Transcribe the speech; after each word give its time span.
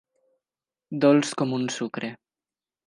Dolç 1.05 1.31
com 1.43 1.55
un 1.61 1.71
sucre. 1.77 2.13